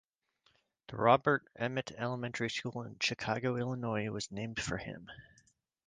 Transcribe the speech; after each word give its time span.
The 0.87 0.97
Robert 0.97 1.47
Emmet 1.55 1.91
Elementary 1.95 2.49
School 2.49 2.81
in 2.81 2.97
Chicago, 2.99 3.55
Illinois 3.55 4.09
was 4.09 4.31
named 4.31 4.59
for 4.59 4.77
him. 4.77 5.07